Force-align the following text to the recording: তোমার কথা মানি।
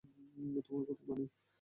তোমার 0.65 0.83
কথা 0.87 1.03
মানি। 1.09 1.25